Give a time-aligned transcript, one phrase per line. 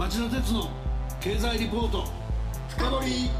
[0.00, 0.66] 町田鉄の
[1.20, 2.06] 経済リポート。
[2.70, 3.30] 深掘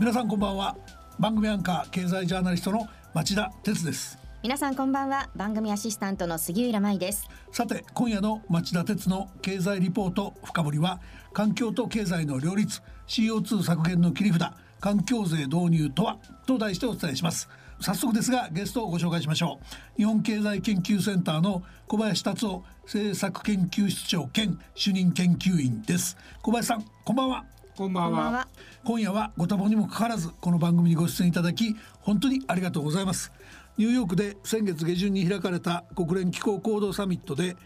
[0.00, 0.76] 皆さんこんばんは。
[1.20, 4.18] 番組アンカー経済ジャーナリストの町田鉄です。
[4.42, 5.28] 皆さんこんばんは。
[5.36, 7.28] 番組アシスタントの杉浦舞です。
[7.52, 11.00] さて今夜の町田鉄の経済リポート深掘りは
[11.32, 16.18] 環境と経済の両立 CO2 削減の切り札環境税導入とは？
[16.48, 17.48] と題してお伝えします
[17.80, 19.96] 早速ですがゲストをご紹介しましょう。
[19.96, 26.16] 日本経済研究センターの小林達夫政策研究室長兼主任研究員です。
[26.42, 27.44] 小林さんこんばんは。
[27.76, 28.48] こんばんは。
[28.84, 33.32] 今夜はご多忙にもかかわらずこの番組にご出演いただき本当にありがとうございます。
[33.76, 37.56] ニューヨークで先月下旬に開かれた国連気候行動サミットで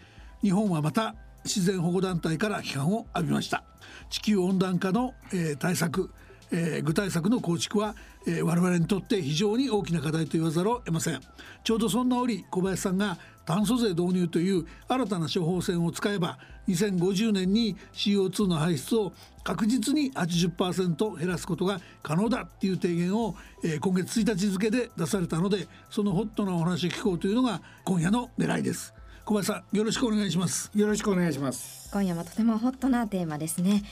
[0.43, 3.65] 日本はまた自然保護団体から批判を浴びました。
[4.11, 6.11] 地球温暖化の、えー、対策
[6.53, 11.21] えー、具体策の構築は、えー、我々にとって非常に大きな課題と言わざるを得ません。
[11.65, 28.95] ちょうどそんな折小林さんが炭素税導入という新たな処方箋を使えば2050年に CO2 の排出を確実に80%減らすことが可能だっていう提言を、えー、今月1日付で出されたのでそのホットなお話を聞こうというのが今夜の狙いです。
[29.25, 30.71] 小林さんよろしくお願いします。
[30.75, 31.91] よろしくお願いします。
[31.93, 33.83] 今夜もとてもホットなテーマですね。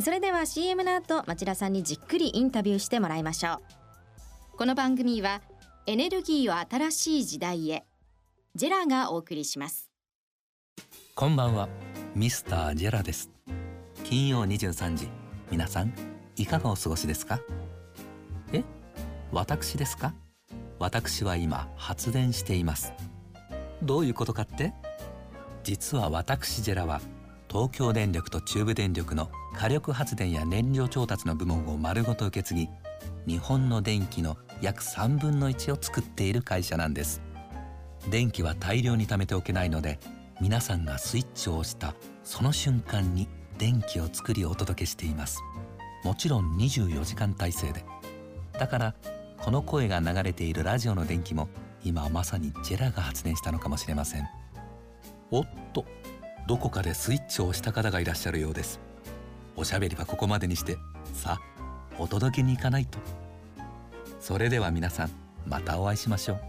[0.00, 3.60] それでは CM の後町田さんにじっくりインタビューしてもらいましょ
[4.54, 4.56] う。
[4.56, 5.40] この番組は
[5.86, 7.84] エネルギーを新しい時代へ
[8.54, 9.88] ジェラがお送りします。
[11.14, 11.68] こんばんは
[12.14, 13.30] ミスタージェラです。
[14.04, 15.08] 金曜23時
[15.50, 15.94] 皆さん
[16.36, 17.38] いかがお過ごしですか？
[18.52, 18.64] え？
[19.30, 20.12] 私ですか？
[20.78, 22.92] 私は今発電しています
[23.82, 24.72] どういうことかって？
[25.64, 27.00] 実は私ジェラは
[27.48, 32.68] 東京電力と中部電力の火力発電や燃料調達の部門を丸ごと受け継ぎ
[33.26, 37.20] 日本の電気の約3分の1を作っている会社なんです。
[38.10, 39.98] 電気は大量に貯めておけないので
[40.40, 41.94] 皆さんがスイッチを押した
[42.24, 45.40] その瞬間に電気を作りお届けしています。
[46.04, 47.84] もちろん24時間体制で。
[48.58, 48.94] だから
[49.38, 51.48] この声が流れているラジオの電気も
[51.84, 54.28] 今まさにジェラが発電したのかもしれません。
[55.30, 55.84] おっと
[56.46, 58.80] どこかでスイッチを押した方がいらっしゃるようです。
[59.56, 60.76] おしゃべりはここまでにして。
[61.14, 61.40] さあ
[61.98, 62.98] お届けに行かないと。
[64.20, 65.10] それでは皆さん
[65.46, 66.40] またお会いしましょう。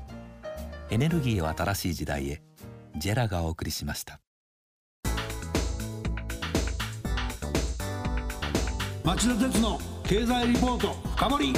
[0.90, 2.42] エネルギーを新しい時代へ。
[2.96, 4.20] ジェラがお送りしました。
[9.04, 11.54] 町田鉄の経済リポート深掘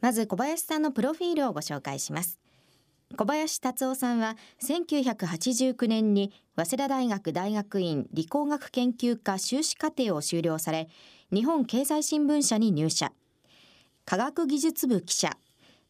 [0.00, 2.38] まず小林さんのプロフィールをご紹介します。
[3.16, 10.88] 小林達夫さんは1989年に早稲田大学大学院理工学研究科修士課程を修了され
[11.32, 13.12] 日本経済新聞社に入社。
[14.04, 15.36] 科学技術部記者。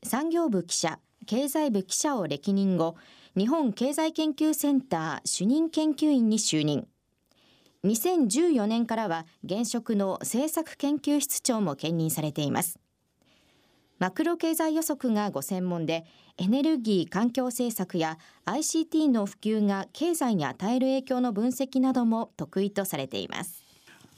[0.03, 0.98] 産業部記者。
[1.27, 2.97] 経済部記者を歴任後
[3.37, 6.88] 日本経済研究センター主任研究員に就任。
[7.84, 12.78] 2014年からは現職の政策研究室長も兼任されています。
[14.00, 16.06] マクロ経済予測がご専門で
[16.38, 18.16] エネルギー環境政策や
[18.47, 23.62] ICT の普及が経済に与える影響の分析なども得意とされています。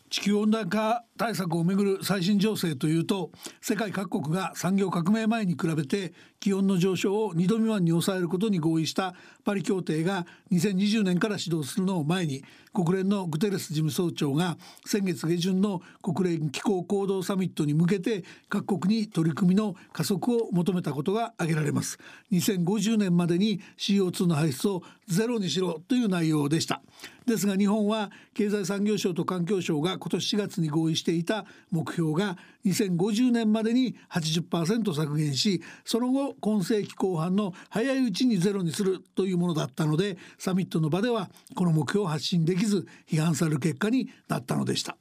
[0.08, 21.98] 地球温暖化対策をめぐる最新情勢というと世界各国が産業革命前に比べて気温の上昇を2度未満に抑えることに合意したパリ協定が2020年から始動するのを前に国連のグテレス事務総長が先月下旬の国連気候行動サミットに向けて各国に取り組みの加速を求めたことが挙げられます。
[22.32, 26.82] 2050年までに CO2 の排出をゼロにしろという内容でした。
[27.26, 44.96] ですが日本は経済産業省と環境省が今年4月に合意してていた目標が2050年までに80%削減しその後今世紀後半の早いうちにゼロにするというものだったのでサミットの場ではこの目標を発信できず批判される結果になったのでした。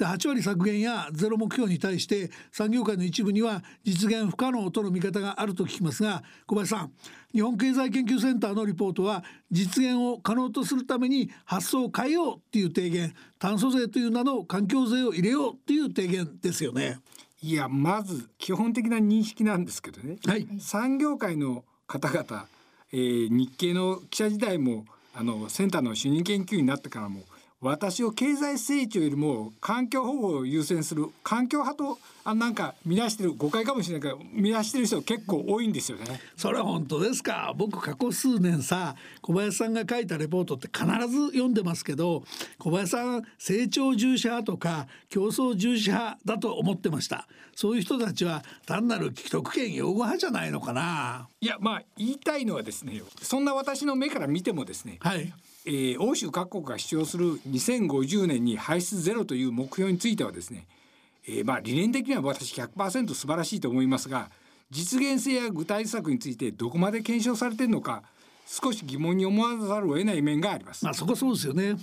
[0.00, 6.92] で8割削減やゼロ目標に対して産業界の一部には実現不可能との見方があると聞きますが小林さん
[7.32, 16.98] 日本経済研究センターのリポートは実現を可能とするために発想を変えようっていう提言炭素税という名の環境税を入れようっていう提言ですよね。
[17.42, 22.46] いやまず基本的な認識なんですけどね、はい、産業界の方々、
[22.92, 24.84] えー、日経の記者時代も
[25.14, 27.22] あのセンターの主任研究員になってからも
[27.62, 36.06] 私を経済成長よりも環境保護を優先する環境派とあなんか見出してる誤解かもしれないけど見出してる人結構多いんですよね。
[36.38, 37.52] それは本当ですか？
[37.54, 42.24] 僕過去数年さ小林さんが書いたレポートって必ず読んでますけど
[42.58, 47.28] 小林さん成長重視派とか競争重視派だと思ってました。
[47.54, 51.28] そういう人たちは単なる既得権擁護派じゃないのかな？
[51.42, 55.30] いやまあ言いたいのはですねそんな私の目から見てもですね、はい、
[55.72, 60.66] えー、欧州各国が主張する2050年に排出ゼロという目標についてはですね、
[61.28, 64.30] えー、まあ理念的には私100%素晴らしいと思いますが
[64.72, 68.02] 実現性や具体策についてどこまで検証されているのか
[68.46, 70.84] 少し疑問に思わざるを得ない面があります。
[70.84, 71.76] まあそこそうですよね。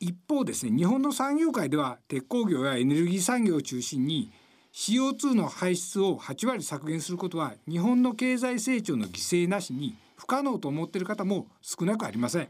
[0.00, 4.32] 一方ですね日本の産業界では鉄鋼業やエネルギー産業を中心に
[4.72, 12.48] CO2 の排出を8割削減することは日本の経済成長の犠牲なしに不可能と思っている方も少なくありません。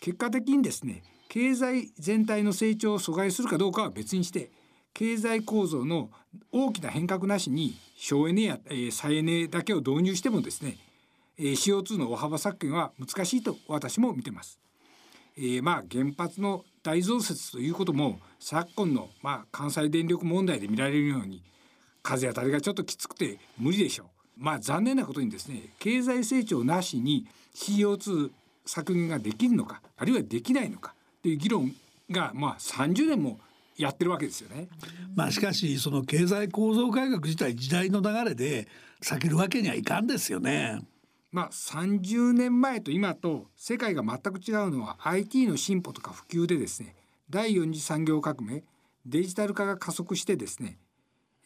[0.00, 4.50] 結果的にですね経済全体の成長を阻害するかどうかは別にして
[4.94, 6.10] 経済構造の
[6.52, 10.76] 大きな変革なしに省エネや、えー、再エネだけを導入してもですね、
[11.38, 14.60] えー、CO2 の大幅削減は難しいと私も見てます。
[15.36, 21.42] えー、まあ原発の大増設ということも昨今の、まあ、関西電力問題で見られるように
[22.02, 24.06] 風当たりがちょっときつくて無理でしょう。
[24.36, 28.30] まあ残念なことにですね経済成長なしに CO2
[28.64, 31.72] 削減ができるのかあるいはできないのかという議論
[32.10, 33.38] がまあ30年も
[33.76, 34.68] やってるわけですよね。
[35.14, 38.68] まあしかしその経済構造改革自体時代の流れで
[39.02, 40.82] 避けるわけにはいかんですよね。
[41.30, 46.94] まあ30年前と今と世界が全く違うのは IT の進歩とか普及でですね
[47.30, 48.62] 第4次産業革命
[49.06, 50.78] デジタル化が加速してですね、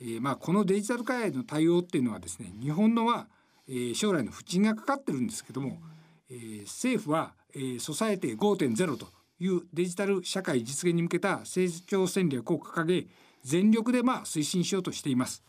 [0.01, 3.29] えー、まあこのデジタル化への対応っていうのはですね日本のは、
[3.69, 5.79] えー、将来の不沈がかかってるんですけども、
[6.31, 9.09] えー、政府は、えー、ソサエティ5.0と
[9.39, 13.07] いうデジタル社会実現に向けた成長戦略を掲げ
[13.43, 15.43] 全力でまあ推進しようとしています。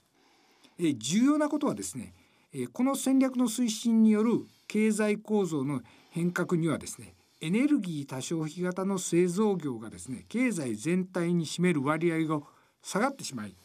[0.79, 2.13] え重要なことはですね
[2.53, 12.41] えこの戦略の推進による経済構造の変革にはですねエネルギー多消費型の製造業がですね経済全体に占める割合が
[12.81, 13.55] 下がってしまい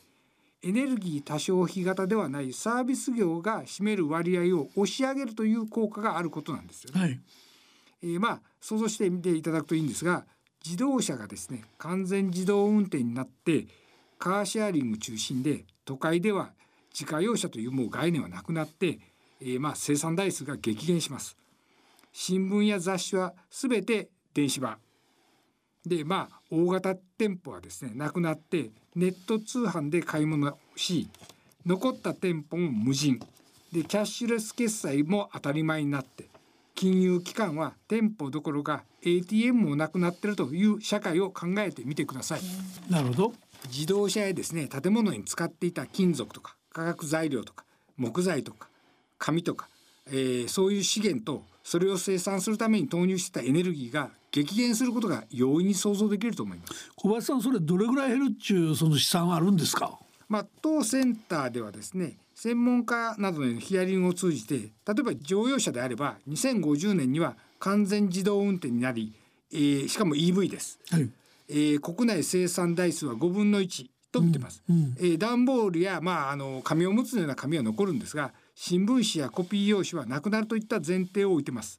[0.65, 7.01] エネルギー多消費型ではないサービス業が占める割合を押し上げるという効果があることなんですよね。
[7.01, 7.21] はい
[8.03, 10.25] えー、まあ想像してみていただくといいんですが
[10.65, 13.67] 自動車がですね完全自動運転になって
[14.19, 16.53] カーシェアリング中心で都会では
[16.93, 19.01] 自家用車というもう概念はなくなって、
[19.41, 21.37] えー、まあ生産台数が激減します。
[22.13, 24.77] 新聞や雑誌はすべて電子版
[25.87, 31.09] でまあ大型店舗はですねなくなってネット通販で買い物し
[31.67, 33.19] 残った店舗も無人
[33.73, 36.27] でキャッシュレス決済も当たり前になって
[36.75, 42.41] 金融機関は店舗どころか ATM もなくなってるという社会を考えてみてください。
[42.91, 43.33] なるほど
[43.69, 47.65] 自動車やですね建物に使っていた金属とか化学材料とか
[47.97, 48.69] 木材とか
[49.19, 49.69] 紙とか、
[50.09, 56.91] えー、そういう資源とそれを生産するために投入してたエネルギーが激減することが容易に想像できると思います。
[56.97, 59.99] 小林さんそれどれぐらい減るっちゅうその試算はあるんですか？
[60.29, 64.65] まあ当センターではですね専門家などのヒアリングを通じて例
[65.01, 69.13] えば乗用車であれば2050年には完全自動運転になり、
[69.53, 71.11] えー、しかも EV です、はい、
[71.49, 81.79] えー、国内生産台数は5分の1と見てます、うんうん、えー、段ボールや、まあ、あの紙おむつのような紙は残るんですが新聞紙やコピー用紙はなくなるといった前提を置いてます、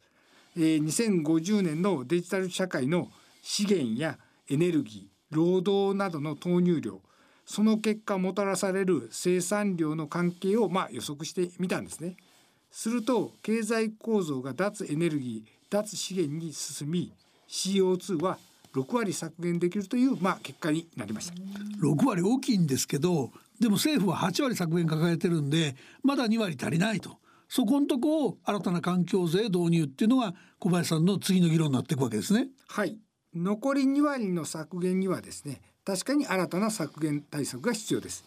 [0.55, 3.09] えー、2050年のデジタル社会の
[3.41, 4.17] 資源や
[4.49, 7.01] エネルギー労働などの投入量
[7.45, 12.15] その結果もたらされる生産量の関係をまあ予測してみたんですね。
[12.71, 17.11] すると経済構造が脱エネルギー脱資源に進み
[17.49, 18.39] CO2 は
[18.73, 21.33] 6割削減できるというまあ結果になりました。
[21.81, 27.17] 6割大きいんですけどでも政府は8割削減抱えてるんでまだ2割足りないと。
[27.55, 32.47] そこのとこを新たな環境税導入っていうのが小林さんの次の議論になっていくわけですね。
[32.67, 32.97] はい
[33.35, 38.25] 残り2割の削減にはですね確かに新たな削減対策が必要です。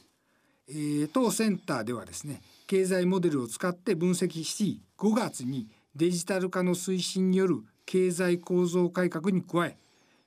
[0.69, 5.67] えー、当センターではですね経済モデルを使って分析し5月に
[5.97, 9.77] デジタル化の推進による経済構造改革に加え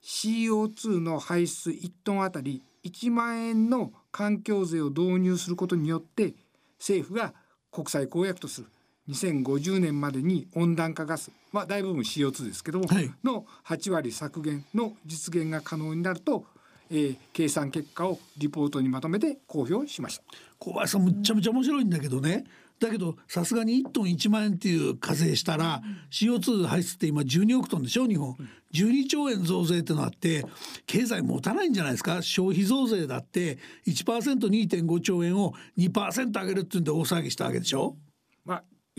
[0.04, 6.34] CO2 の排出1トンあたり1万円の環境税を導入することによって
[6.80, 7.34] 政府が
[7.72, 8.68] 国際公約とする
[9.10, 16.46] 2050年までに温暖化ガス、まあ、大部分 CO2 ですけども、はい、の8割削減の実現が可能になると
[16.92, 20.24] えー、計算結果をリポートにまとめて公表しました。
[20.58, 22.46] 小林さんむっちゃむちゃ面白いんだけどね。
[22.80, 28.36] だけどさすがに1トン1万円っていう課税したら CO2 排出って今12億トンでしょ日本。
[28.74, 30.44] 12兆円増税ってのあって
[30.88, 32.24] 経済持たないんじゃないですか？
[32.24, 37.96] 消費増税だって 1%2.5 兆円を2%上げるっていうんで大騒ぎしたわけでしょ？
[37.96, 38.09] まあ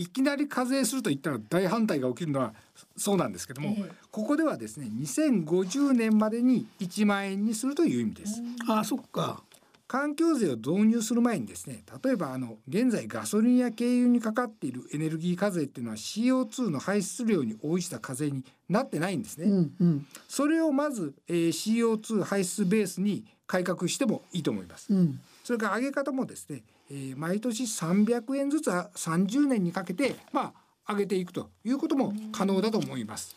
[0.00, 2.54] いきなり課税すると言ったら大反対が起きるのは
[2.96, 8.40] そうなんですけども、えー、ここではですね2050年までに1万円にするという意味です。
[8.66, 9.42] あそっか
[9.90, 19.46] 環境税を導入する前にですね例えばあの現在ガソリンや軽油にかかっているエネルギー課税っていうのは CO2 の排出量に応じた課税になってないんですね。
[19.46, 24.94] うんうん、それをまず、えー、CO2 排出ベースに改革してもいいと思います。
[24.94, 30.52] うん、それから上げ方もですね、えー、毎年300円ずつ30年にかけてま
[30.86, 33.34] あ上げていくということも可能だと思います。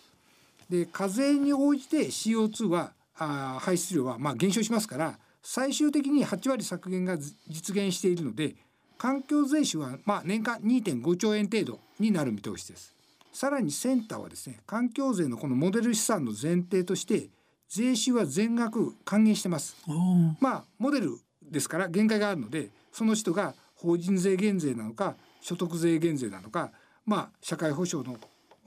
[0.69, 8.55] で課税に応じて CO2 はあ排出量はまあ減少しますから最終的に8割削減が実現しているので
[8.97, 12.95] 環境税収はまあ年間2.5兆円程度になる見通しです。
[13.33, 17.27] さらにセンターはですね環境税のこのモデル資産の前提として
[17.67, 19.75] 税収は全額還元してます。
[20.39, 26.71] まあモデルですから限界があるのでその人が法人税減税なのか所得税減税なのか
[27.05, 28.17] まあ社会保障の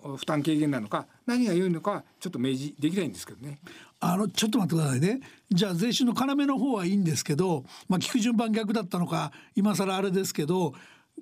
[0.07, 3.59] 負担軽減なのか何が良いのかちょっと明示できないんですけどね。
[3.99, 5.21] あのちょっと待ってくださいね
[5.51, 10.75] じゃあ税収の要の方はいいんですけど、まあ、聞く順番逆だったのか今更あれですけど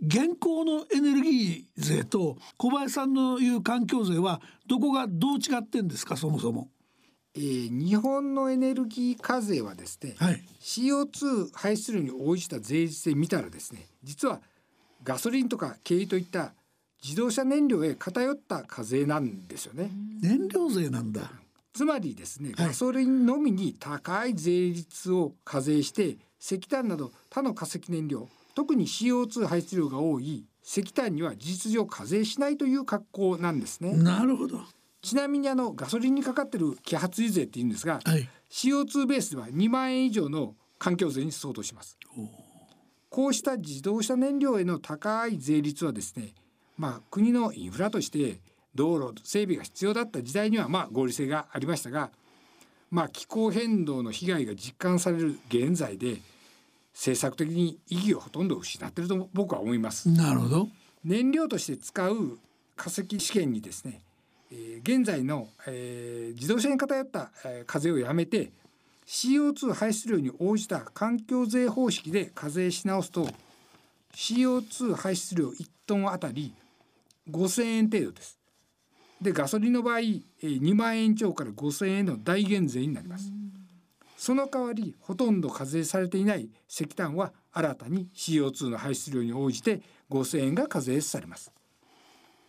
[0.02, 6.68] 現行のエネルギー税と小林さんの言う環境税はどこがどう違ってんですかそもそも。
[7.36, 14.40] えー、日本のエネルギー課税はですね、はい、CO2 排出量に応じた税率で見たらですね実は
[15.02, 16.54] ガソリンとか軽油といった
[17.04, 19.90] 自動車燃料へ偏った課税なんですよね。
[20.22, 21.30] 燃料税なんだ。
[21.74, 33.92] つまりですね、ガソリンのみに高い税率を課税して石炭など他の化石燃料特に CO2 排出量が多い石炭には事実上課税しないという格好なんですね。
[33.94, 34.60] なるほど。
[35.02, 41.98] ちなみにあのガソリンにかかってる揮発油税って言うんですが、はい、CO2 ベースでは2万円以上の環境税に相当します。
[43.10, 46.32] こうした自動車燃料への高い税率はですね
[46.76, 48.38] まあ、国のインフラとして
[48.74, 52.10] 道路整備が必要だった時代にはまあ合理性がありましたが、
[52.90, 56.18] まあ、気候変動の被害が実感される現在で
[56.92, 60.08] 政策的に意義をほとんど失っていると僕は思います。
[60.08, 60.68] なるほど
[61.04, 62.38] 燃料として使う
[62.76, 64.00] 化石試験にですね、
[64.50, 68.52] えー、現在の、えー、自動車に偏った、えー、課税をやめて
[69.06, 73.28] CO2 排出量に応じた環境税方式で課税し直すと
[74.14, 76.54] CO2 排出量1トンあたり
[77.30, 78.38] 5,000円程度です。
[79.20, 83.32] でガソリンの場合2万円超から5,000円の大減税になります。
[84.16, 91.52] その代わりほとんど課税されていない石炭は新たに CO2 の排出量に応じて5,000円が課税されます。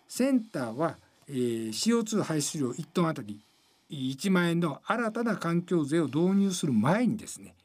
[0.07, 3.41] センターは、えー、CO2 排出量1トンあたり
[3.89, 7.55] 1万円の新たな環境税を導入する前にですね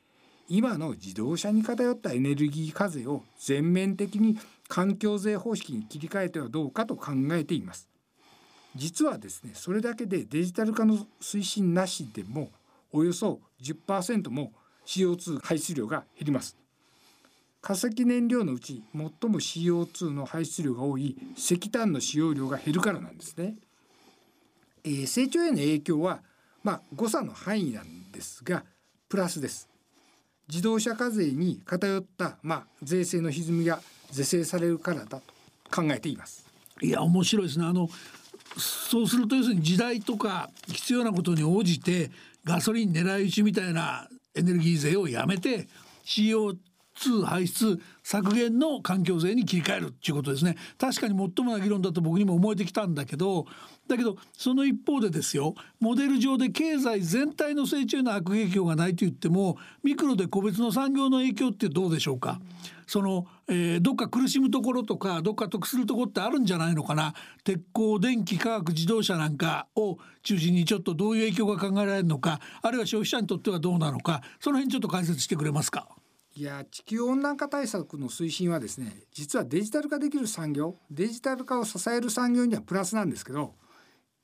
[0.49, 4.37] 今の自動車に偏ったエネルギー課税を全面的に
[4.71, 7.89] 環境税方式に切り替えてはどうかと考えています。
[8.77, 12.51] 実はですねそれだけでデジタル化の推進なしでも
[12.93, 14.53] およそ10%も
[14.87, 16.57] CO2 排出量が減ります。
[17.61, 19.11] 化石燃料のうち最も
[19.41, 23.57] CO2 の排出量が多い石炭の使用量が減るからなんですね、
[24.85, 26.23] えー、成長への影響は
[26.63, 28.65] まあ誤差の範囲なんですが
[29.09, 29.69] プラスです。
[30.49, 35.23] 自動車課税に偏った、まあ、税制の歪みが是正されるからだと
[35.71, 36.45] 考えています。
[36.83, 37.89] いや面白いですねあの
[38.57, 42.11] そうすると要するに時代とか必要なことに応じて
[42.45, 45.69] ガソリン狙い撃ちみたいなエネルギー税をやめて
[46.05, 46.57] CO2
[47.25, 50.57] 排出削減の環境税に切り替えるっていうことですね。
[50.79, 53.47] 確かに最もな議論だと僕にも思えてきたんだけど
[53.87, 62.41] だけどその一方でですよモデル上で経済全体の成長への悪影響がないと言ってもミクロで個別の産業の影響ってどうでしょうか、
[62.89, 67.15] その、えー、どっか苦しむところとかどっか得するところってあるんじゃないのかな。
[67.45, 75.87] 鉄鋼電気化学自動車なんかを中心にちょっとどういう影響が考えられるのかあるいは消費者にとってはどうなのかその辺ちょっと解説してくれますか。
[76.37, 83.55] いや地球温暖化対策の推進はですね実はデジタル化できる産業デジタル化を支える産業にはプラスなんですけど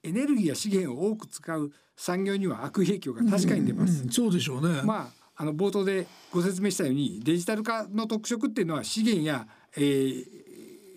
[0.03, 4.01] エネルギーや資源を多く使う産業には悪影響が確かに出ます。
[4.01, 4.83] うんうん、そうでしょうね。
[4.85, 9.47] まああの冒頭でご説明したようにデジタル化の特色っていうのは資源や、
[9.77, 10.25] えー、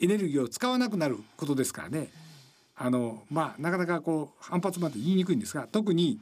[0.02, 2.10] エネルギーを使わなくなることですからね。
[2.78, 6.20] あのまあなかなかこう反発まで言いにくいんですが特に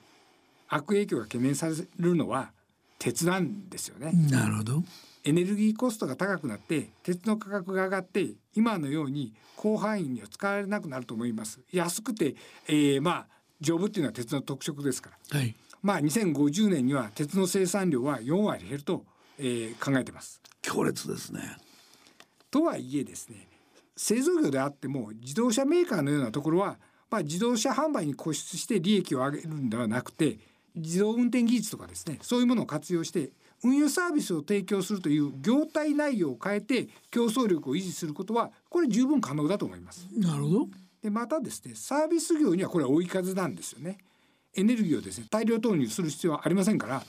[0.68, 2.52] 悪影響が懸念されるのは
[3.00, 4.12] 鉄なんですよね。
[4.30, 4.84] なるほど。
[5.24, 11.60] エネルギーコストが高くなって鉄の価格が上がって今のように広範囲には使われなくなると思います。
[11.72, 12.36] 安くて、
[12.68, 13.28] えー、まあ
[13.60, 19.06] 丈夫っていうのは鉄の特色ですから、はい、まあ2050年には鉄の生産量は4割減ると、
[19.38, 20.42] えー、考えてます。
[20.62, 21.58] 強烈ですね。
[22.50, 23.48] とはいえですね
[23.96, 26.78] 製造業であっても自動車メーカーのようなところは、
[27.10, 30.38] まあ、自動車販売に固執して利益を上げるんではなくて
[30.78, 33.32] 自動運転技術とかですねそういうものを活用して
[33.64, 40.08] 運輸サービスを提供するという業態内容を変えて競争力を維持することはこれ十分可能だと思います。
[40.16, 40.68] なるほど
[41.02, 43.98] でまたですねサービス業にはこれは追い風なんですよね。
[44.56, 47.04] エネルギーをですね大量投入する必要はありませんから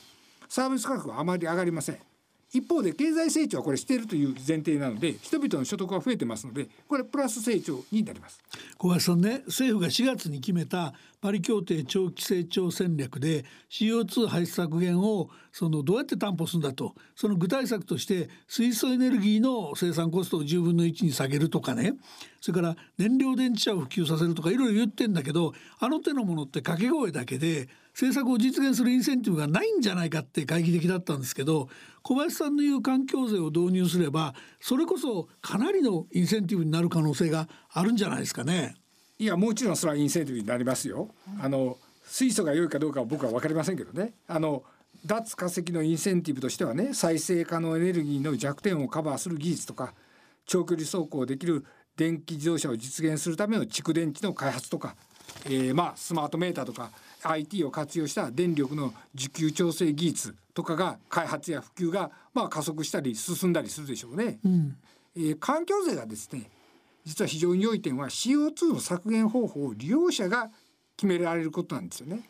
[0.47, 2.08] サービス価格はあまり上がりません。
[2.51, 8.41] 一方で経済成長はこれしているという前提なので人々の所得が増えてますのでこれプラス成長になります。
[8.77, 21.93] 小林さんね政府が4月に決めたパリ協定長期成長戦略で CO2 排出削減をそのどうやって担保するんだとその具体策として水素エネルギーの生産コストを10分の1に下げるとかね
[22.39, 27.67] それから燃料電池車を普及させるとかいろいろ言ってんだけどあの手のものって掛け声だけで
[27.99, 31.67] 政策を実現するインセンティブがないんじゃないかって懐疑的だったんですけど
[32.01, 38.75] 小林さんの言う環境税を導入すればそれこそかなりのインセンティブになる可能性があるんじゃないですかね。
[39.17, 41.09] いやもちろんそれはインセンティブになりますよ。
[41.41, 44.13] あの水素が良いかどうかは僕は分かりませんけどね。
[44.29, 44.63] あの
[45.05, 49.93] 脱化石のインセンティブとしてはね再生可能エネルギーの弱点をカバーする技術とか
[50.45, 51.65] 長距離走行できる
[51.97, 54.95] 電気自動車を実現するための蓄電池の開発とか、
[55.45, 56.91] えー、まあスマートメーターとか
[57.23, 64.39] IT を活用した電力の需給調整技術とかが開発や普及がまあ加速したり進んだりするでしょうね。
[64.43, 64.77] うん、
[65.15, 66.49] えー、環境税がですね
[67.05, 70.49] 実は非常に良い点は CO2 の削減方法を利用者が
[70.95, 72.21] 決められることなんですよね。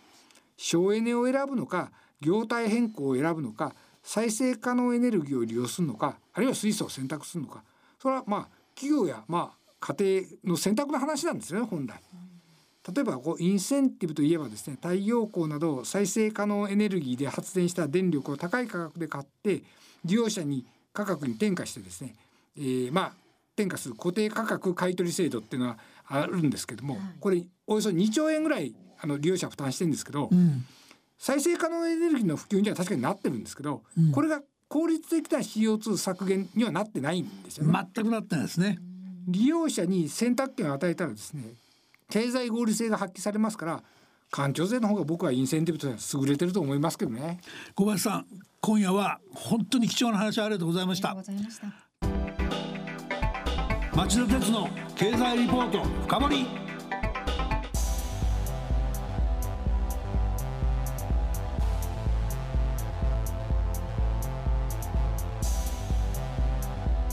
[0.58, 1.92] 省エネを選ぶのか
[2.22, 7.64] 業態変更を選ぶのか再生可能エネルギーを利用するのかあるいは水素を選択するのか
[8.02, 12.02] それはまあ企業やまあ家庭の選択の話なんですね本来。
[12.94, 19.64] 例えばこうインセンティブといえばですね太陽光など再生可能エネルギーで発電した電力を高い価格で買って
[20.06, 22.16] 利用者に価格に転嫁してですね、
[22.58, 23.12] えー、まあ
[23.56, 25.78] 転嫁する固定価格買取制度っていうのは
[26.08, 30.66] あるんですけども、これおよそ2兆円ぐらいあの利用者負担してるんですけど、うん、
[31.18, 37.88] 再生可能エネルギーの普及には確かになってるんですけど、うん、これが効率的な CO2 削減にはなってないんですよね。
[37.94, 38.78] 全くなってないですね。
[39.28, 41.44] 利用者に選択権を与えたらですね
[42.10, 43.84] 経済合理性が発揮されますから
[44.32, 47.40] 環境税の方が僕はインセンティブとしては優れてると思いますけどね。
[47.76, 48.26] 小林さん
[48.62, 51.16] 今夜は本当に貴重な話ありがとうございました。
[53.96, 56.46] 町田鉄の経済リポート深掘り。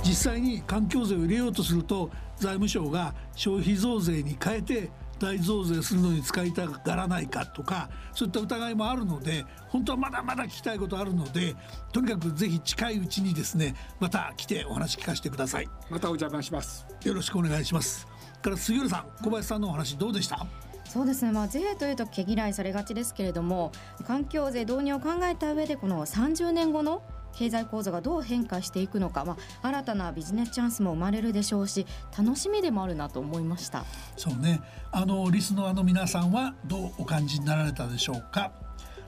[0.02, 11.56] 実際に環境税を入れようとすると財務省が消費増税に変えて大増税するのに使いたがらないかとかそういった疑いもあるので本当はまだまだ聞きたいことあるので
[11.92, 15.68] とにかくぜひ近いうちにですねまた来てお話聞かせてください。
[15.88, 16.86] またお邪魔します。
[17.02, 18.06] よろしくお願いします。
[18.42, 20.46] から杉浦さん小林さんのお話どうでした？
[20.84, 23.72] そうですね、まあ、税というと毛嫌いされがちですけれども
[24.06, 27.02] 環境税導入を考えた上でこの30年後の
[27.36, 33.84] 経済構造がどう変化していくのか、まあ、新たなビジネスチャンスも生まれるでしょうし楽しみでもあるなと思いました。
[34.16, 34.60] そうね。
[34.90, 38.52] あのリスナーの皆さんはどうお感じになられたでしょうか？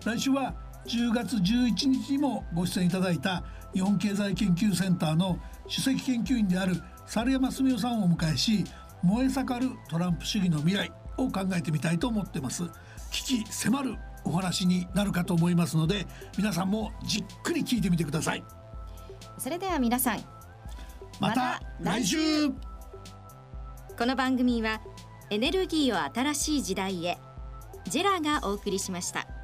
[0.04, 0.54] 来週は
[0.86, 3.42] 10月11日にもご出演いただいた
[3.74, 8.64] 日本経済研究センターの首席研究員である猿山澄夫さんをお迎えし
[9.02, 12.64] 燃え盛るトランプ主義の未来を考えてみたいと思ってます。
[13.10, 13.96] 危機迫る
[14.28, 18.44] お話になるかと思いますので皆さんもじっくり聞いてみてください
[19.38, 20.20] それでは皆さん
[21.20, 22.18] また来週
[23.98, 24.80] この番組は
[25.30, 27.18] エネルギーを新しい時代へ
[27.88, 29.38] ジェラがお送りしました。